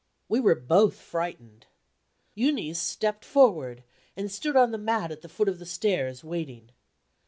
[0.27, 1.67] We were both frightened.
[2.35, 3.83] Euneece stepped forward,
[4.17, 6.71] and stood on the mat at the foot of the stairs, waiting.